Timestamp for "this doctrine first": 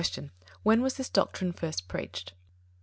0.95-1.87